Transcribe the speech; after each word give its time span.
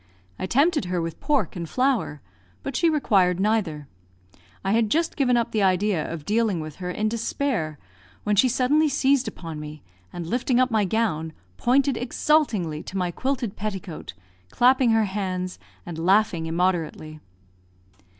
I 0.39 0.47
tempted 0.47 0.85
her 0.85 0.99
with 0.99 1.19
pork 1.19 1.55
and 1.55 1.69
flour, 1.69 2.21
but 2.63 2.75
she 2.75 2.89
required 2.89 3.39
neither. 3.39 3.87
I 4.65 4.71
had 4.71 4.89
just 4.89 5.15
given 5.15 5.37
up 5.37 5.51
the 5.51 5.61
idea 5.61 6.11
of 6.11 6.25
dealing 6.25 6.59
with 6.59 6.77
her, 6.77 6.89
in 6.89 7.07
despair, 7.07 7.77
when 8.23 8.35
she 8.35 8.49
suddenly 8.49 8.89
seized 8.89 9.27
upon 9.27 9.59
me, 9.59 9.83
and, 10.11 10.25
lifting 10.25 10.59
up 10.59 10.71
my 10.71 10.85
gown, 10.85 11.33
pointed 11.55 11.97
exultingly 11.97 12.81
to 12.81 12.97
my 12.97 13.11
quilted 13.11 13.55
petticoat, 13.55 14.15
clapping 14.49 14.89
her 14.89 15.05
hands, 15.05 15.59
and 15.85 15.99
laughing 15.99 16.47
immoderately. 16.47 17.19